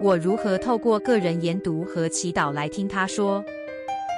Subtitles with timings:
[0.00, 3.44] 我如何透过个人研读和祈祷来听他说。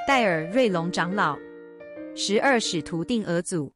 [0.06, 1.38] 戴尔·瑞隆长老，
[2.14, 3.72] 十二使徒定额组。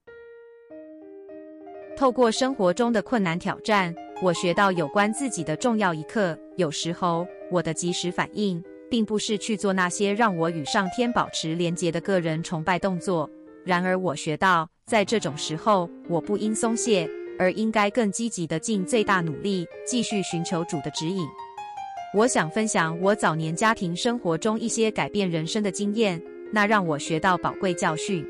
[1.97, 6.39] 透过生活中的困难挑战，我学到有关自己的重要一课。
[6.57, 13.31] 有时候，我的即时反应并不是去做那些让我与上天保持连结的个人崇拜动作。
[13.65, 21.27] 然而，我学到，在这种时候，我不应松懈，而应该更积极地尽最大努力，继续寻求主的指引。
[22.15, 28.25] 我想分享我早年家庭生活中一些改变人生的经验，那让我学到宝贵教训。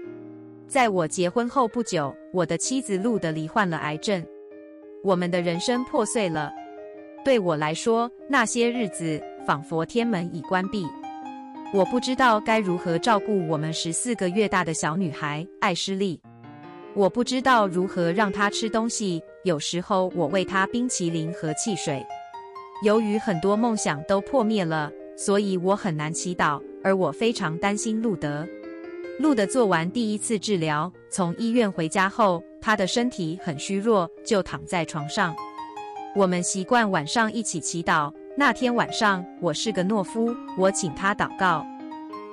[0.66, 4.24] 在我结婚后不久，我的妻子路德罹患了癌症，
[5.02, 6.50] 我们的人生破碎了。
[7.22, 10.86] 对我来说，那些日子仿佛天门已关闭。
[11.74, 16.18] 我不知道该如何照顾我们十四个月大的小女孩艾诗丽，
[16.94, 19.22] 我不知道如何让她吃东西。
[19.44, 22.02] 有时候我喂她冰淇淋和汽水。
[22.84, 28.46] 由于很多梦想都破灭了，所以我很难祈祷，而我非常担心路德。
[29.18, 35.34] 路德做完第一次治疗，从医院回家后，他的身体很虚弱，就躺在床上。
[36.14, 38.12] 我们习惯晚上一起祈祷。
[38.36, 41.64] 那天晚上，我是个懦夫，我请他祷告。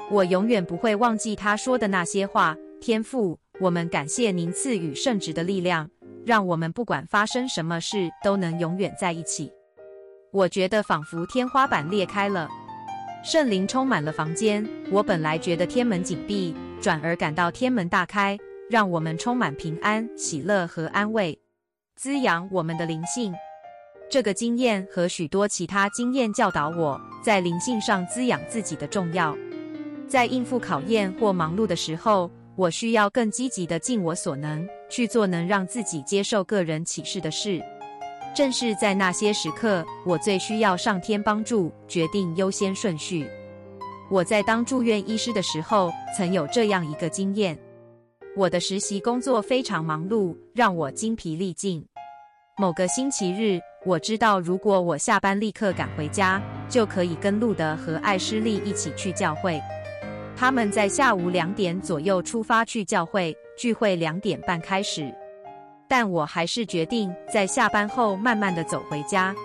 [0.10, 5.90] 我永远不会忘记他说的那些话：“天父，我们感谢您赐予圣职的力量，
[6.26, 9.50] 让我们不管发生什么事都能永远在一起。”
[10.34, 12.48] 我觉得仿佛天花板裂开了，
[13.22, 14.66] 圣灵充满了房间。
[14.90, 18.38] 我本来觉得天门紧闭，转而感到天门大开，
[18.70, 21.38] 让我们充满平安、喜乐和安慰，
[21.98, 23.34] 滋养我们的灵性。
[24.10, 29.36] 这个经验和许多其他经验教导我在灵性上滋养自己的重要。
[30.08, 37.62] 在应付考验或忙碌的时候，我需要更积极地尽我所能去做能让自己接受个人启示的事。
[38.34, 43.28] 正是在那些时刻，我最需要上天帮助，决定优先顺序。
[44.10, 47.58] 我在当住院医师的时候，曾有这样一个经验：
[48.36, 51.86] 我的实习工作非常忙碌，让我精疲力尽。
[52.58, 59.62] 某个星期日，我知道如果我下班立刻赶回家，就可以跟路德和艾诗莉一起去教会。
[60.38, 65.14] 他们在下午两点左右出发去教会，聚会两点半开始。
[65.92, 69.36] 但我还是决定在下班后慢慢地走回家，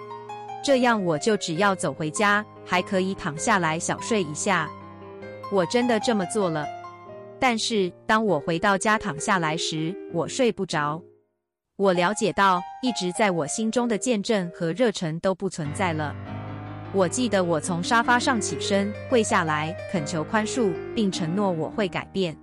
[0.63, 4.71] 这样我就只要走回家，还可以躺下来小睡一下。
[5.51, 6.65] 我真的这么做了，
[7.41, 11.03] 但是当我回到家躺下来时，我睡不着。
[11.75, 16.15] 我了解到，一直在我心中的见证和热忱都不存在了。
[16.93, 22.39] 我记得我从沙发上起身，跪下来恳求宽恕，并承诺我会改变。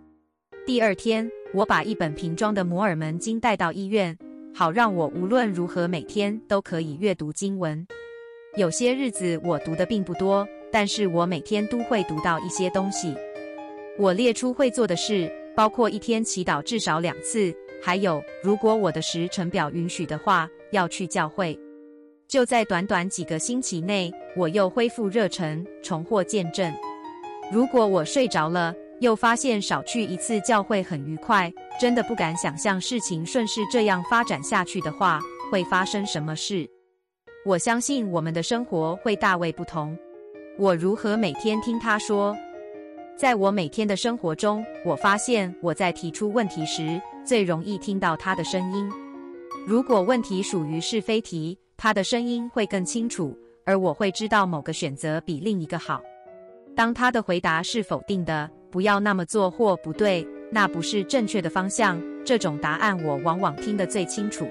[0.68, 4.18] 第二天，我把一本瓶装的摩尔门经带到医院，
[4.56, 7.86] 好让我无论如何每天都可以阅读经文。
[8.58, 13.16] 有些日子我读的并不多，但是我每天都会读到一些东西。
[14.00, 17.54] 我列出会做的事，包括一天祈祷至少两次，
[17.84, 21.56] 还有如果我的时程表允许的话，要去教会。
[22.28, 26.74] 就在短短几个星期内，我又恢复热忱，重获见证。
[27.52, 35.20] 如果我睡着了，又发现少去一次教会很愉快，真的不敢想象事情顺势这样发展下去的话，
[35.52, 36.66] 会发生什么事。
[37.46, 39.98] 我相信我们的生活会大为不同。
[40.58, 42.34] 我如何每天听他说？
[43.18, 48.90] 在我每天的生活中，我发现我在提出问题时最容易听到他的声音。
[49.68, 56.02] 如果问题属于是非题，他的声音会更清楚，而我会知道某个选择比另一个好。
[56.74, 62.02] 当他的回答是否定的，不要那么做或不对，那不是正确的方向。
[62.26, 64.48] 这种答案我往往听得最清楚。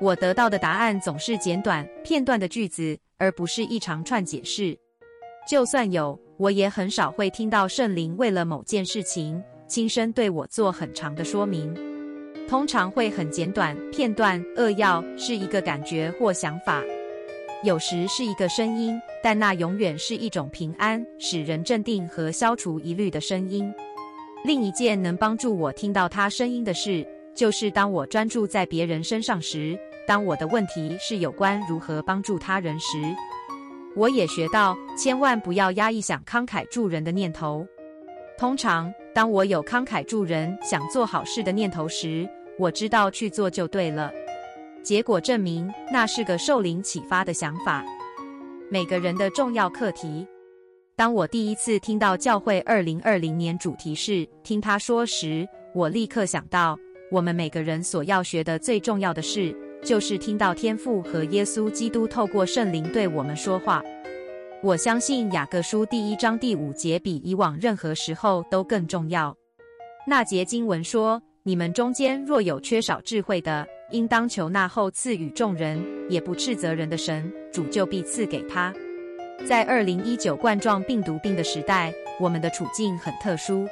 [0.00, 4.78] 我得到的答案总是简短片段的句子，而不是一长串解释。
[5.50, 11.74] 就算有，我也很少会听到圣灵为了某件事情亲身对我做很长的说明。
[12.48, 16.80] 通常会很简短片段，扼要是一个感觉或想法，
[17.62, 19.00] 有时是一个声音。
[19.24, 23.72] 但那永远是一种平安、使人镇定和消除疑虑的声音。
[24.44, 29.78] 另一件能帮助我听到他声音的事，就是当我专注在别人身上时，
[30.08, 32.98] 当我的问题是有关如何帮助他人时，
[33.94, 37.64] 我也学到千万不要压抑想慷慨助人的念头。
[38.36, 42.28] 通常，当我有慷慨助人、想做好事的念头时，
[42.58, 44.10] 我知道去做就对了。
[44.82, 47.84] 结果证明，那是个受灵启发的想法。
[48.68, 50.26] 每个人的重要课题。
[50.96, 56.76] 当我第一次听到教会二零二零年主题是听他说时，我立刻想到，
[57.10, 63.82] 我们每个人所要学的最重要的事，就是听到天父和耶稣基督透过圣灵对我们说话。
[64.62, 69.36] 我相信雅各书第一章第五节比以往任何时候都更重要。
[70.06, 78.74] 那节经文说：“你们中间若有缺少智慧的，应当求那后赐予众人，也不斥责人的神，主就必赐给他。”
[79.46, 83.66] 在二零一九冠状病毒病的时代，我们的处境很特殊，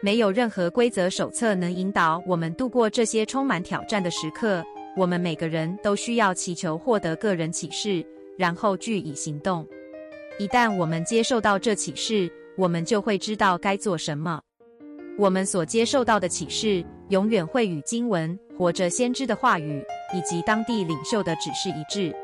[0.00, 4.64] 没有任何规则手册能引导我们度过这些充满挑战的时刻。
[4.96, 8.04] 我们每个人都需要祈求获得个人启示，
[8.38, 9.66] 然后据以行动。
[10.38, 14.40] 一旦我们接受到这启示，我们就会知道该做什么。
[15.18, 19.84] 我们所接受到的启示，永远会与经文、活着先知的话语
[20.14, 22.14] 以及当地领袖的指示一致。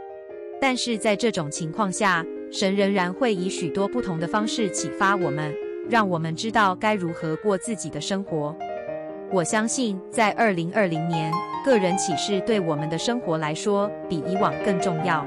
[0.61, 5.55] 但是在这种情况下，神仍然会以许多不同的方式启发我们，
[5.89, 8.57] 让我们知道该如何过自己的生活。
[9.33, 11.33] 我相信，在二零二零年，
[11.65, 15.25] 个人启示对我们的生活来说比以往更重要。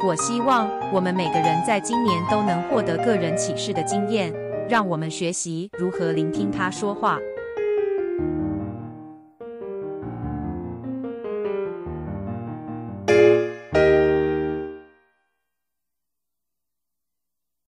[0.00, 4.32] 我希望我们每个人在今年都能获得个人启示的经验，
[4.68, 7.18] 让我们学习如何聆听他说话。